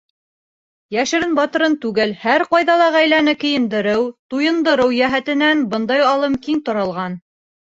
[0.95, 4.01] Йәшерен-батырын түгел, һәр ҡайҙа ла ғаиләне кейендереү,
[4.35, 7.21] туйындырыу йәһәтенән бындай алым киң таралған.